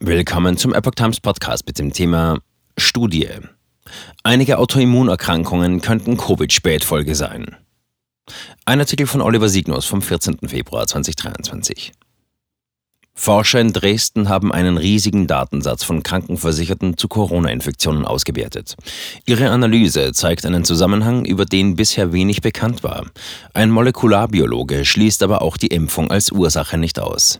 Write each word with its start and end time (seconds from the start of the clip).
Willkommen 0.00 0.56
zum 0.56 0.74
Epoch 0.74 0.96
Times 0.96 1.20
Podcast 1.20 1.68
mit 1.68 1.78
dem 1.78 1.92
Thema 1.92 2.40
Studie. 2.76 3.28
Einige 4.24 4.58
Autoimmunerkrankungen 4.58 5.82
könnten 5.82 6.16
Covid-Spätfolge 6.16 7.14
sein. 7.14 7.56
Ein 8.64 8.80
Artikel 8.80 9.06
von 9.06 9.20
Oliver 9.20 9.48
Signus 9.48 9.86
vom 9.86 10.02
14. 10.02 10.48
Februar 10.48 10.88
2023. 10.88 11.92
Forscher 13.14 13.60
in 13.60 13.72
Dresden 13.72 14.28
haben 14.28 14.50
einen 14.52 14.78
riesigen 14.78 15.28
Datensatz 15.28 15.84
von 15.84 16.02
Krankenversicherten 16.02 16.96
zu 16.96 17.06
Corona-Infektionen 17.06 18.04
ausgewertet. 18.04 18.74
Ihre 19.26 19.50
Analyse 19.50 20.12
zeigt 20.12 20.44
einen 20.44 20.64
Zusammenhang, 20.64 21.24
über 21.24 21.44
den 21.44 21.76
bisher 21.76 22.12
wenig 22.12 22.42
bekannt 22.42 22.82
war. 22.82 23.06
Ein 23.52 23.70
Molekularbiologe 23.70 24.84
schließt 24.84 25.22
aber 25.22 25.40
auch 25.40 25.56
die 25.56 25.68
Impfung 25.68 26.10
als 26.10 26.32
Ursache 26.32 26.78
nicht 26.78 26.98
aus. 26.98 27.38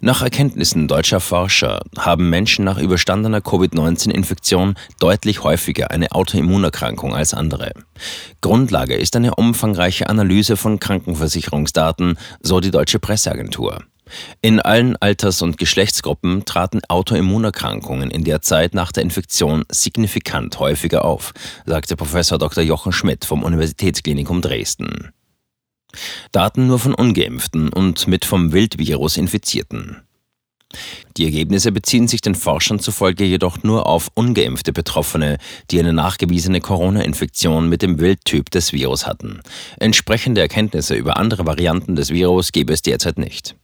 Nach 0.00 0.22
Erkenntnissen 0.22 0.88
deutscher 0.88 1.20
Forscher 1.20 1.80
haben 1.98 2.28
Menschen 2.28 2.64
nach 2.64 2.78
überstandener 2.78 3.40
Covid-19-Infektion 3.40 4.74
deutlich 5.00 5.42
häufiger 5.42 5.90
eine 5.90 6.12
Autoimmunerkrankung 6.12 7.14
als 7.14 7.32
andere. 7.32 7.72
Grundlage 8.40 8.94
ist 8.94 9.16
eine 9.16 9.34
umfangreiche 9.34 10.08
Analyse 10.08 10.56
von 10.56 10.78
Krankenversicherungsdaten, 10.78 12.18
so 12.40 12.60
die 12.60 12.70
deutsche 12.70 12.98
Presseagentur. 12.98 13.84
In 14.40 14.60
allen 14.60 14.96
Alters- 14.96 15.42
und 15.42 15.58
Geschlechtsgruppen 15.58 16.44
traten 16.44 16.80
Autoimmunerkrankungen 16.88 18.10
in 18.10 18.22
der 18.22 18.40
Zeit 18.40 18.74
nach 18.74 18.92
der 18.92 19.02
Infektion 19.02 19.64
signifikant 19.68 20.60
häufiger 20.60 21.04
auf, 21.04 21.32
sagte 21.64 21.96
Professor 21.96 22.38
Dr. 22.38 22.62
Jochen 22.62 22.92
Schmidt 22.92 23.24
vom 23.24 23.42
Universitätsklinikum 23.42 24.42
Dresden. 24.42 25.12
Daten 26.32 26.66
nur 26.66 26.78
von 26.78 26.94
ungeimpften 26.94 27.68
und 27.68 28.08
mit 28.08 28.24
vom 28.24 28.52
Wildvirus 28.52 29.16
infizierten. 29.16 30.02
Die 31.16 31.24
Ergebnisse 31.24 31.72
beziehen 31.72 32.08
sich 32.08 32.20
den 32.20 32.34
Forschern 32.34 32.80
zufolge 32.80 33.24
jedoch 33.24 33.62
nur 33.62 33.86
auf 33.86 34.10
ungeimpfte 34.14 34.72
Betroffene, 34.72 35.38
die 35.70 35.78
eine 35.78 35.92
nachgewiesene 35.92 36.60
Corona-Infektion 36.60 37.68
mit 37.68 37.82
dem 37.82 37.98
Wildtyp 37.98 38.50
des 38.50 38.72
Virus 38.72 39.06
hatten. 39.06 39.40
Entsprechende 39.78 40.40
Erkenntnisse 40.40 40.94
über 40.94 41.16
andere 41.16 41.46
Varianten 41.46 41.96
des 41.96 42.10
Virus 42.10 42.52
gäbe 42.52 42.72
es 42.72 42.82
derzeit 42.82 43.18
nicht. 43.18 43.54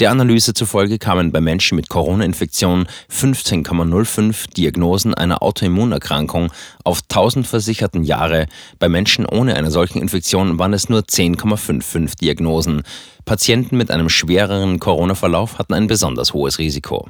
Der 0.00 0.10
Analyse 0.10 0.54
zufolge 0.54 0.98
kamen 0.98 1.30
bei 1.30 1.40
Menschen 1.40 1.76
mit 1.76 1.88
Corona-Infektion 1.88 2.86
15,05 3.12 4.52
Diagnosen 4.52 5.14
einer 5.14 5.42
Autoimmunerkrankung 5.42 6.52
auf 6.82 7.02
1000 7.02 7.46
versicherten 7.46 8.02
Jahre. 8.02 8.46
Bei 8.78 8.88
Menschen 8.88 9.24
ohne 9.24 9.54
eine 9.54 9.70
solchen 9.70 10.02
Infektion 10.02 10.58
waren 10.58 10.72
es 10.72 10.88
nur 10.88 11.02
10,55 11.02 12.18
Diagnosen. 12.18 12.82
Patienten 13.24 13.76
mit 13.76 13.90
einem 13.90 14.08
schwereren 14.08 14.80
Corona-Verlauf 14.80 15.58
hatten 15.58 15.74
ein 15.74 15.86
besonders 15.86 16.34
hohes 16.34 16.58
Risiko. 16.58 17.08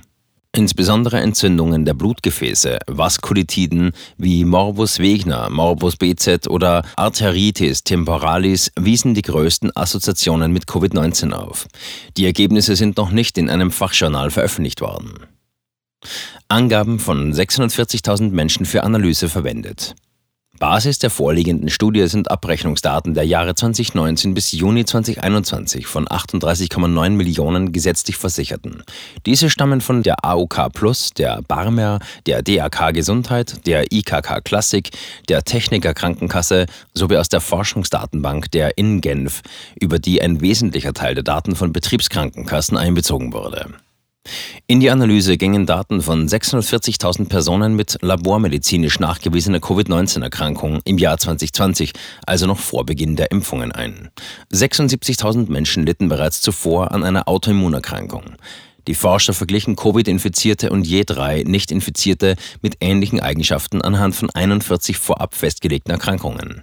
Insbesondere 0.57 1.21
Entzündungen 1.21 1.85
der 1.85 1.95
Blutgefäße, 1.95 2.79
Vaskulitiden 2.87 3.91
wie 4.19 4.45
Morbus 4.45 5.01
Wegner, 5.01 5.51
Morbus 5.51 5.97
BZ 5.97 6.47
oder 6.49 6.85
Arteritis 6.95 7.83
temporalis 7.83 8.71
wiesen 8.79 9.15
die 9.15 9.23
größten 9.23 9.77
Assoziationen 9.77 10.53
mit 10.53 10.67
Covid-19 10.67 11.33
auf. 11.33 11.67
Die 12.17 12.25
Ergebnisse 12.25 12.77
sind 12.77 12.97
noch 12.99 13.11
nicht 13.11 13.37
in 13.37 13.51
einem 13.51 13.73
Fachjournal 13.73 14.31
veröffentlicht 14.31 14.81
worden. 14.81 15.15
Angaben 16.47 17.01
von 17.01 17.33
640.000 17.33 18.31
Menschen 18.31 18.65
für 18.65 18.85
Analyse 18.85 19.29
verwendet. 19.29 19.97
Basis 20.59 20.99
der 20.99 21.11
vorliegenden 21.11 21.69
Studie 21.69 22.07
sind 22.07 22.31
Abrechnungsdaten 22.31 23.15
der 23.15 23.25
Jahre 23.25 23.55
2019 23.55 24.35
bis 24.35 24.53
Juni 24.53 24.85
2021 24.85 25.87
von 25.87 26.07
38,9 26.07 27.11
Millionen 27.11 27.73
gesetzlich 27.73 28.17
Versicherten. 28.17 28.83
Diese 29.27 29.51
stammen 29.51 29.81
von 29.81 30.03
der 30.03 30.25
AOK 30.25 30.73
Plus, 30.73 31.11
der 31.11 31.43
Barmer, 31.43 31.99
der 32.27 32.43
DAK 32.43 32.95
Gesundheit, 32.95 33.67
der 33.67 33.93
IKK 33.93 34.43
Klassik, 34.45 34.91
der 35.29 35.43
Techniker 35.43 35.93
Krankenkasse 35.93 36.67
sowie 36.95 37.17
aus 37.17 37.29
der 37.29 37.41
Forschungsdatenbank 37.41 38.51
der 38.53 38.79
InGenf, 38.79 39.43
über 39.81 39.99
die 39.99 40.23
ein 40.23 40.41
wesentlicher 40.41 40.95
Teil 40.95 41.15
der 41.15 41.25
Daten 41.25 41.57
von 41.57 41.73
Betriebskrankenkassen 41.73 42.77
einbezogen 42.77 43.33
wurde. 43.33 43.71
In 44.67 44.81
die 44.81 44.91
Analyse 44.91 45.37
gingen 45.37 45.67
Daten 45.67 46.01
von 46.01 46.27
640.000 46.27 47.29
Personen 47.29 47.77
mit 47.77 47.99
labormedizinisch 48.01 48.99
nachgewiesener 48.99 49.61
Covid-19-Erkrankung 49.61 50.81
im 50.85 50.97
Jahr 50.97 51.19
2020, 51.19 51.93
also 52.27 52.47
noch 52.47 52.59
vor 52.59 52.87
Beginn 52.87 53.15
der 53.17 53.31
Impfungen 53.31 53.73
ein. 53.73 54.11
76.000 54.53 55.51
Menschen 55.51 55.85
litten 55.85 56.09
bereits 56.09 56.41
zuvor 56.41 56.93
an 56.93 57.05
einer 57.05 57.29
Autoimmunerkrankung. 57.29 58.23
Die 58.87 58.95
Forscher 58.95 59.33
verglichen 59.33 59.77
Covid-Infizierte 59.77 60.71
und 60.71 60.87
je 60.87 61.05
drei 61.05 61.43
Nicht-Infizierte 61.43 62.37
mit 62.63 62.77
ähnlichen 62.81 63.21
Eigenschaften 63.21 63.83
anhand 63.83 64.15
von 64.15 64.31
41 64.31 64.97
vorab 64.97 65.35
festgelegten 65.35 65.93
Erkrankungen. 65.93 66.63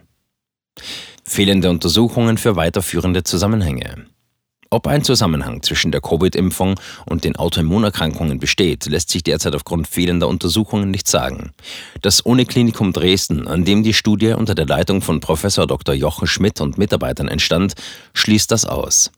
Fehlende 1.24 1.70
Untersuchungen 1.70 2.38
für 2.38 2.56
weiterführende 2.56 3.24
Zusammenhänge. 3.24 4.06
Ob 4.74 4.88
ein 4.88 5.04
Zusammenhang 5.04 5.62
zwischen 5.64 5.92
der 5.92 6.00
Covid-Impfung 6.00 6.80
und 7.06 7.26
den 7.26 7.36
Autoimmunerkrankungen 7.36 8.40
besteht, 8.40 8.86
lässt 8.86 9.09
sich 9.09 9.22
derzeit 9.22 9.54
aufgrund 9.54 9.86
fehlender 9.86 10.30
Untersuchungen 10.30 10.90
nicht 10.90 11.09
sagen. 11.09 11.52
Das 12.02 12.22
Uniklinikum 12.22 12.94
Dresden, 12.94 13.50
an 13.50 13.66
dem 13.66 13.84
die 13.84 13.94
Studie 13.94 14.30
unter 14.30 14.56
der 14.56 14.66
Leitung 14.66 15.02
von 15.02 15.20
Professor 15.20 15.68
Dr. 15.68 15.94
Jochen 15.94 16.26
Schmidt 16.26 16.62
und 16.62 16.78
Mitarbeitern 16.78 17.28
entstand, 17.28 17.74
schließt 18.14 18.50
das 18.50 18.64
aus. 18.66 19.12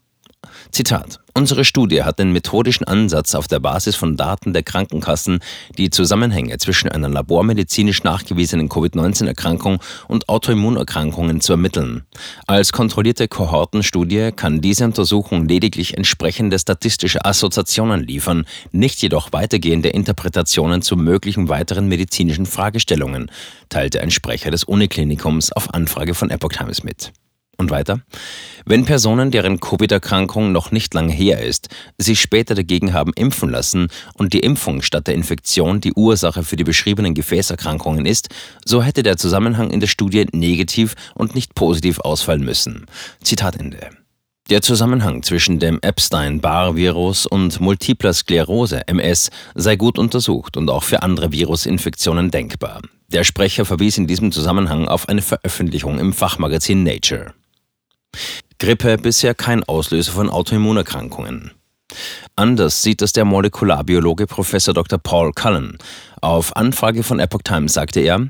Zitat. 0.72 1.23
Unsere 1.36 1.66
Studie 1.66 2.04
hat 2.04 2.20
den 2.20 2.32
methodischen 2.32 2.84
Ansatz, 2.86 3.34
auf 3.34 3.48
der 3.48 3.60
Basis 3.60 3.96
von 3.96 4.16
Daten 4.18 4.54
der 4.54 4.62
Krankenkassen 4.62 5.40
die 5.80 5.90
Zusammenhänge 5.90 6.60
zwischen 6.60 6.90
einer 6.90 7.10
labormedizinisch 7.10 8.04
nachgewiesenen 8.04 8.70
Covid-19-Erkrankung 8.70 9.80
und 10.08 10.30
Autoimmunerkrankungen 10.30 11.42
zu 11.42 11.54
ermitteln. 11.54 12.04
Als 12.46 12.72
kontrollierte 12.72 13.28
Kohortenstudie 13.28 14.32
kann 14.36 14.62
diese 14.62 14.86
Untersuchung 14.86 15.48
lediglich 15.48 15.98
entsprechende 15.98 16.60
statistische 16.60 17.26
Assoziationen 17.26 18.04
liefern, 18.04 18.46
nicht 18.72 19.02
jedoch 19.02 19.34
weitergehende 19.34 19.90
Interpretationen 19.90 20.84
zu 20.84 20.96
möglichen 20.96 21.50
weiteren 21.50 21.88
medizinischen 21.88 22.46
Fragestellungen, 22.46 23.32
teilte 23.70 24.02
ein 24.02 24.12
Sprecher 24.12 24.52
des 24.52 24.66
Uniklinikums 24.66 25.52
auf 25.52 25.74
Anfrage 25.74 26.14
von 26.14 26.30
Epoch 26.30 26.52
Times 26.52 26.84
mit. 26.84 27.12
Und 27.64 27.72
weiter? 27.72 28.02
Wenn 28.66 28.84
Personen, 28.84 29.32
deren 29.32 29.62
Covid-Erkrankung 29.62 30.52
noch 30.52 30.72
nicht 30.72 30.94
lange 30.94 31.14
her 31.14 31.42
ist, 31.42 31.70
sich 31.98 32.20
später 32.20 32.56
dagegen 32.56 32.92
haben 32.92 33.14
impfen 33.16 33.50
lassen 33.50 33.88
und 34.16 34.34
die 34.34 34.42
Impfung 34.42 34.82
statt 34.82 35.08
der 35.08 35.16
Infektion 35.16 35.80
die 35.80 35.94
Ursache 35.94 36.44
für 36.44 36.58
die 36.58 36.66
beschriebenen 36.66 37.14
Gefäßerkrankungen 37.14 38.06
ist, 38.06 38.28
so 38.66 38.84
hätte 38.84 39.02
der 39.02 39.16
Zusammenhang 39.16 39.72
in 39.72 39.80
der 39.80 39.88
Studie 39.88 40.26
negativ 40.34 40.96
und 41.16 41.36
nicht 41.36 41.56
positiv 41.56 42.02
ausfallen 42.02 42.44
müssen. 42.44 42.86
Zitat 43.24 43.56
Ende. 43.56 43.92
Der 44.50 44.62
Zusammenhang 44.62 45.24
zwischen 45.24 45.60
dem 45.60 45.80
Epstein-Barr-Virus 45.82 47.28
und 47.28 47.62
Multipler 47.62 48.12
Sklerose 48.12 48.86
MS 48.90 49.30
sei 49.56 49.78
gut 49.78 49.98
untersucht 49.98 50.58
und 50.58 50.70
auch 50.70 50.84
für 50.84 51.02
andere 51.02 51.32
Virusinfektionen 51.32 52.30
denkbar. 52.30 52.82
Der 53.08 53.24
Sprecher 53.24 53.64
verwies 53.64 53.98
in 53.98 54.06
diesem 54.08 54.34
Zusammenhang 54.34 54.90
auf 54.90 55.08
eine 55.08 55.22
Veröffentlichung 55.22 55.98
im 55.98 56.12
Fachmagazin 56.12 56.84
Nature. 56.84 57.34
Grippe 58.60 58.98
bisher 58.98 59.36
kein 59.36 59.64
Auslöser 59.64 60.14
von 60.14 60.30
Autoimmunerkrankungen. 60.30 61.52
Anders 62.36 62.82
sieht 62.82 63.02
es 63.02 63.14
der 63.14 63.26
Molekularbiologe 63.26 64.26
Prof. 64.26 64.52
Dr. 64.52 64.98
Paul 65.00 65.32
Cullen. 65.34 65.78
Auf 66.22 66.56
Anfrage 66.56 67.04
von 67.04 67.20
Epoch 67.20 67.42
Times 67.44 67.74
sagte 67.74 68.00
er, 68.00 68.30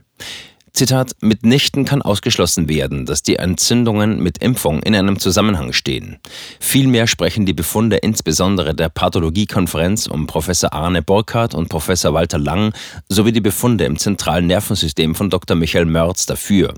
Zitat, 0.73 1.11
mitnichten 1.21 1.85
kann 1.85 2.01
ausgeschlossen 2.01 2.67
werden, 2.67 3.05
dass 3.05 3.21
die 3.21 3.35
Entzündungen 3.35 4.19
mit 4.23 4.39
Impfung 4.39 4.81
in 4.81 4.95
einem 4.95 5.19
Zusammenhang 5.19 5.71
stehen. 5.71 6.17
Vielmehr 6.59 7.05
sprechen 7.05 7.45
die 7.45 7.53
Befunde 7.53 7.97
insbesondere 7.97 8.73
der 8.73 8.89
Pathologiekonferenz 8.89 10.07
um 10.07 10.25
Professor 10.25 10.73
Arne 10.73 11.03
Burkhardt 11.03 11.53
und 11.53 11.69
Professor 11.69 12.15
Walter 12.15 12.39
Lang 12.39 12.73
sowie 13.07 13.31
die 13.31 13.39
Befunde 13.39 13.85
im 13.85 13.99
zentralen 13.99 14.47
Nervensystem 14.47 15.13
von 15.13 15.29
Dr. 15.29 15.55
Michael 15.55 15.85
Mörz 15.85 16.25
dafür. 16.25 16.73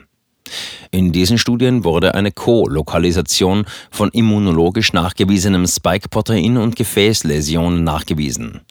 In 0.91 1.11
diesen 1.11 1.37
Studien 1.37 1.83
wurde 1.83 2.15
eine 2.15 2.31
Co-Lokalisation 2.31 3.65
von 3.91 4.09
immunologisch 4.11 4.93
nachgewiesenem 4.93 5.67
Spike-Protein 5.67 6.57
und 6.57 6.75
Gefäßläsionen 6.75 7.83
nachgewiesen. 7.83 8.61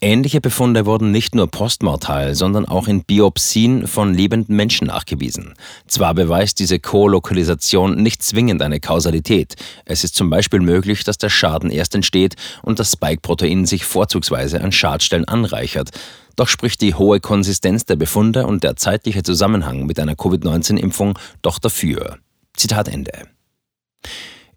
Ähnliche 0.00 0.40
Befunde 0.40 0.86
wurden 0.86 1.10
nicht 1.10 1.34
nur 1.34 1.48
postmortal, 1.48 2.34
sondern 2.34 2.66
auch 2.66 2.88
in 2.88 3.04
Biopsien 3.04 3.86
von 3.86 4.14
lebenden 4.14 4.56
Menschen 4.56 4.86
nachgewiesen. 4.86 5.54
Zwar 5.86 6.14
beweist 6.14 6.58
diese 6.58 6.78
Co-Lokalisation 6.78 8.02
nicht 8.02 8.22
zwingend 8.22 8.62
eine 8.62 8.80
Kausalität. 8.80 9.56
Es 9.84 10.04
ist 10.04 10.14
zum 10.14 10.30
Beispiel 10.30 10.60
möglich, 10.60 11.04
dass 11.04 11.18
der 11.18 11.28
Schaden 11.28 11.70
erst 11.70 11.94
entsteht 11.94 12.36
und 12.62 12.78
das 12.78 12.92
Spike-Protein 12.92 13.66
sich 13.66 13.84
vorzugsweise 13.84 14.60
an 14.60 14.72
Schadstellen 14.72 15.26
anreichert. 15.26 15.90
Doch 16.38 16.46
spricht 16.46 16.82
die 16.82 16.94
hohe 16.94 17.18
Konsistenz 17.18 17.84
der 17.84 17.96
Befunde 17.96 18.46
und 18.46 18.62
der 18.62 18.76
zeitliche 18.76 19.24
Zusammenhang 19.24 19.86
mit 19.86 19.98
einer 19.98 20.14
Covid-19-Impfung 20.14 21.18
doch 21.42 21.58
dafür. 21.58 22.18
Zitat 22.56 22.86
Ende. 22.86 23.26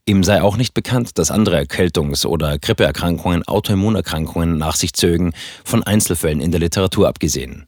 Ihm 0.06 0.24
sei 0.24 0.44
auch 0.44 0.58
nicht 0.58 0.76
bekannt, 0.76 1.18
dass 1.18 1.32
andere 1.32 1.58
Erkältungs- 1.58 2.28
oder 2.28 2.60
Grippeerkrankungen 2.60 3.48
Autoimmunerkrankungen 3.48 4.60
nach 4.60 4.76
sich 4.76 4.94
zögen, 4.94 5.34
von 5.66 5.82
Einzelfällen 5.82 6.40
in 6.40 6.52
der 6.52 6.60
Literatur 6.60 7.08
abgesehen. 7.08 7.66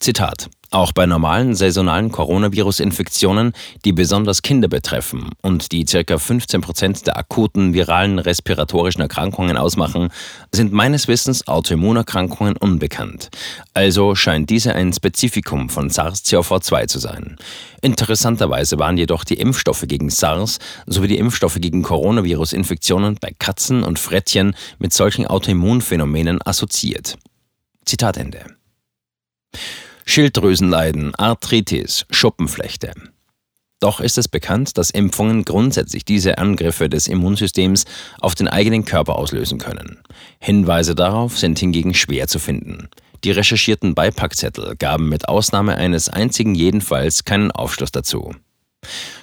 Zitat 0.00 0.50
auch 0.72 0.92
bei 0.92 1.06
normalen 1.06 1.54
saisonalen 1.54 2.10
Coronavirus-Infektionen, 2.10 3.52
die 3.84 3.92
besonders 3.92 4.42
Kinder 4.42 4.68
betreffen 4.68 5.30
und 5.42 5.72
die 5.72 5.84
ca. 5.84 6.18
15 6.18 6.60
Prozent 6.60 7.06
der 7.06 7.16
akuten 7.16 7.74
viralen 7.74 8.18
respiratorischen 8.18 9.02
Erkrankungen 9.02 9.56
ausmachen, 9.56 10.08
sind 10.50 10.72
meines 10.72 11.08
Wissens 11.08 11.46
Autoimmunerkrankungen 11.46 12.56
unbekannt. 12.56 13.30
Also 13.74 14.14
scheint 14.14 14.50
diese 14.50 14.74
ein 14.74 14.92
Spezifikum 14.92 15.68
von 15.68 15.90
SARS-CoV-2 15.90 16.86
zu 16.86 16.98
sein. 16.98 17.36
Interessanterweise 17.82 18.78
waren 18.78 18.96
jedoch 18.96 19.24
die 19.24 19.38
Impfstoffe 19.38 19.84
gegen 19.86 20.08
SARS 20.10 20.58
sowie 20.86 21.08
die 21.08 21.18
Impfstoffe 21.18 21.58
gegen 21.60 21.82
Coronavirus-Infektionen 21.82 23.18
bei 23.20 23.32
Katzen 23.38 23.82
und 23.82 23.98
Frettchen 23.98 24.56
mit 24.78 24.92
solchen 24.92 25.26
Autoimmunphänomenen 25.26 26.40
assoziiert. 26.42 27.18
Zitat 27.84 28.16
Ende. 28.16 28.46
Schilddrüsenleiden, 30.04 31.14
Arthritis, 31.14 32.06
Schuppenflechte. 32.10 32.92
Doch 33.80 33.98
ist 33.98 34.16
es 34.16 34.28
bekannt, 34.28 34.78
dass 34.78 34.90
Impfungen 34.90 35.44
grundsätzlich 35.44 36.04
diese 36.04 36.38
Angriffe 36.38 36.88
des 36.88 37.08
Immunsystems 37.08 37.84
auf 38.20 38.36
den 38.36 38.46
eigenen 38.46 38.84
Körper 38.84 39.16
auslösen 39.16 39.58
können. 39.58 39.98
Hinweise 40.38 40.94
darauf 40.94 41.36
sind 41.36 41.58
hingegen 41.58 41.92
schwer 41.92 42.28
zu 42.28 42.38
finden. 42.38 42.88
Die 43.24 43.32
recherchierten 43.32 43.94
Beipackzettel 43.94 44.76
gaben 44.76 45.08
mit 45.08 45.28
Ausnahme 45.28 45.76
eines 45.76 46.08
einzigen 46.08 46.54
jedenfalls 46.54 47.24
keinen 47.24 47.50
Aufschluss 47.50 47.90
dazu. 47.90 48.34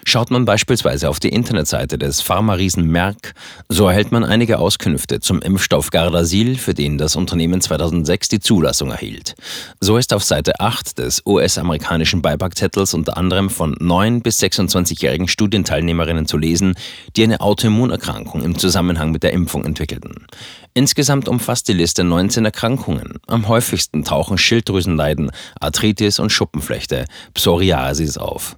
Schaut 0.10 0.32
man 0.32 0.44
beispielsweise 0.44 1.08
auf 1.08 1.20
die 1.20 1.30
Internetseite 1.30 2.00
des 2.00 2.22
Pharma-Riesen 2.22 2.84
Merck, 2.84 3.36
so 3.68 3.88
erhält 3.88 4.12
man 4.12 4.24
einige 4.24 4.58
Auskünfte 4.58 5.20
zum 5.20 5.40
Impfstoff 5.40 5.92
Gardasil, 5.92 6.58
für 6.58 6.74
den 6.74 6.98
das 6.98 7.16
Unternehmen 7.16 7.62
2006 7.62 8.30
die 8.30 8.40
Zulassung 8.40 8.90
erhielt. 8.90 9.36
So 9.80 9.98
ist 9.98 10.12
auf 10.12 10.24
Seite 10.24 10.60
8 10.60 10.98
des 10.98 11.22
US-amerikanischen 11.28 12.24
Beipackzettels 12.24 12.96
unter 12.96 13.18
anderem 13.18 13.52
von 13.52 13.76
9 13.80 14.22
bis 14.22 14.40
26-jährigen 14.40 15.28
Studienteilnehmerinnen 15.28 16.26
zu 16.26 16.38
lesen, 16.38 16.74
die 17.16 17.24
eine 17.24 17.42
Autoimmunerkrankung 17.42 18.44
im 18.44 18.58
Zusammenhang 18.58 19.12
mit 19.12 19.22
der 19.22 19.34
Impfung 19.34 19.64
entwickelten. 19.64 20.26
Insgesamt 20.74 21.28
umfasst 21.28 21.68
die 21.68 21.74
Liste 21.74 22.04
19 22.04 22.46
Erkrankungen. 22.46 23.20
Am 23.28 23.48
häufigsten 23.48 24.04
tauchen 24.04 24.40
Schilddrüsenleiden, 24.40 25.30
Arthritis 25.60 26.18
und 26.18 26.32
Schuppenflechte, 26.32 27.06
Psoriasis 27.36 28.18
auf. 28.18 28.56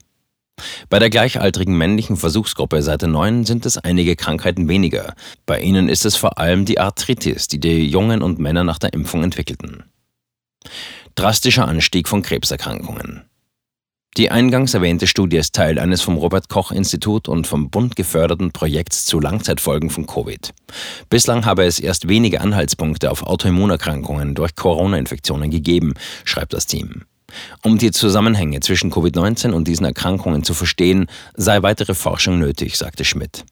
Bei 0.89 0.99
der 0.99 1.09
gleichaltrigen 1.09 1.77
männlichen 1.77 2.17
Versuchsgruppe 2.17 2.81
Seite 2.81 3.07
9 3.07 3.45
sind 3.45 3.65
es 3.65 3.77
einige 3.77 4.17
Krankheiten 4.17 4.67
weniger. 4.67 5.13
Bei 5.45 5.61
ihnen 5.61 5.87
ist 5.87 6.05
es 6.05 6.17
vor 6.17 6.37
allem 6.37 6.65
die 6.65 6.79
Arthritis, 6.79 7.47
die 7.47 7.61
die 7.61 7.87
Jungen 7.87 8.21
und 8.21 8.39
Männer 8.39 8.65
nach 8.65 8.77
der 8.77 8.93
Impfung 8.93 9.23
entwickelten. 9.23 9.85
Drastischer 11.15 11.67
Anstieg 11.67 12.07
von 12.07 12.21
Krebserkrankungen. 12.21 13.23
Die 14.17 14.29
eingangs 14.29 14.73
erwähnte 14.73 15.07
Studie 15.07 15.37
ist 15.37 15.55
Teil 15.55 15.79
eines 15.79 16.01
vom 16.01 16.17
Robert 16.17 16.49
Koch 16.49 16.73
Institut 16.73 17.29
und 17.29 17.47
vom 17.47 17.69
Bund 17.69 17.95
geförderten 17.95 18.51
Projekts 18.51 19.05
zu 19.05 19.21
Langzeitfolgen 19.21 19.89
von 19.89 20.05
Covid. 20.05 20.53
Bislang 21.09 21.45
habe 21.45 21.63
es 21.63 21.79
erst 21.79 22.09
wenige 22.09 22.41
Anhaltspunkte 22.41 23.09
auf 23.09 23.23
Autoimmunerkrankungen 23.23 24.35
durch 24.35 24.55
Corona-Infektionen 24.57 25.49
gegeben, 25.49 25.93
schreibt 26.25 26.51
das 26.51 26.65
Team. 26.65 27.05
Um 27.63 27.77
die 27.77 27.91
Zusammenhänge 27.91 28.59
zwischen 28.59 28.91
Covid-19 28.91 29.51
und 29.51 29.67
diesen 29.67 29.85
Erkrankungen 29.85 30.43
zu 30.43 30.53
verstehen, 30.53 31.07
sei 31.35 31.61
weitere 31.61 31.93
Forschung 31.93 32.39
nötig, 32.39 32.77
sagte 32.77 33.05
Schmidt. 33.05 33.45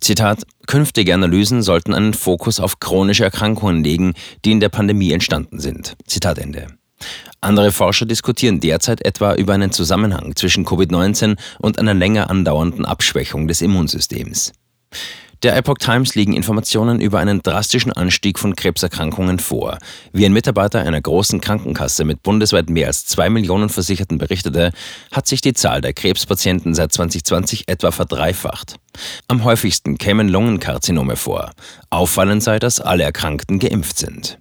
Zitat, 0.00 0.42
künftige 0.66 1.14
Analysen 1.14 1.62
sollten 1.62 1.94
einen 1.94 2.14
Fokus 2.14 2.60
auf 2.60 2.80
chronische 2.80 3.24
Erkrankungen 3.24 3.82
legen, 3.82 4.14
die 4.44 4.52
in 4.52 4.60
der 4.60 4.68
Pandemie 4.68 5.12
entstanden 5.12 5.58
sind. 5.58 5.96
Zitat 6.06 6.38
Ende. 6.38 6.66
Andere 7.40 7.72
Forscher 7.72 8.06
diskutieren 8.06 8.60
derzeit 8.60 9.04
etwa 9.04 9.34
über 9.34 9.54
einen 9.54 9.70
Zusammenhang 9.70 10.34
zwischen 10.36 10.64
Covid-19 10.64 11.38
und 11.58 11.78
einer 11.78 11.94
länger 11.94 12.30
andauernden 12.30 12.84
Abschwächung 12.84 13.46
des 13.46 13.60
Immunsystems. 13.60 14.52
Der 15.42 15.54
Epoch 15.54 15.76
Times 15.78 16.14
liegen 16.14 16.32
Informationen 16.32 17.00
über 17.00 17.18
einen 17.18 17.42
drastischen 17.42 17.92
Anstieg 17.92 18.38
von 18.38 18.56
Krebserkrankungen 18.56 19.38
vor. 19.38 19.78
Wie 20.12 20.24
ein 20.24 20.32
Mitarbeiter 20.32 20.80
einer 20.80 21.00
großen 21.00 21.42
Krankenkasse 21.42 22.04
mit 22.04 22.22
bundesweit 22.22 22.70
mehr 22.70 22.86
als 22.86 23.04
zwei 23.04 23.28
Millionen 23.28 23.68
Versicherten 23.68 24.16
berichtete, 24.16 24.72
hat 25.12 25.26
sich 25.26 25.42
die 25.42 25.52
Zahl 25.52 25.82
der 25.82 25.92
Krebspatienten 25.92 26.74
seit 26.74 26.92
2020 26.92 27.68
etwa 27.68 27.90
verdreifacht. 27.90 28.76
Am 29.28 29.44
häufigsten 29.44 29.98
kämen 29.98 30.28
Lungenkarzinome 30.28 31.16
vor. 31.16 31.52
Auffallend 31.90 32.42
sei, 32.42 32.58
dass 32.58 32.80
alle 32.80 33.04
Erkrankten 33.04 33.58
geimpft 33.58 33.98
sind. 33.98 34.38